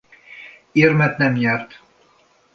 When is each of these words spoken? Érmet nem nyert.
Érmet 0.71 1.17
nem 1.17 1.33
nyert. 1.33 1.79